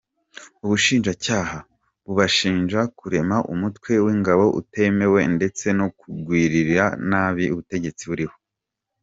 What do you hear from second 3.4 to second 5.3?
umutwe w’ingabo utemewe